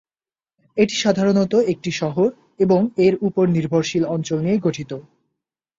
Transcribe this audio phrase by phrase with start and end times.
[0.77, 2.27] এটি সাধারণত একটি শহর
[2.59, 4.91] এবং এর উপর নির্ভরশীল অঞ্চল নিয়ে গঠিত।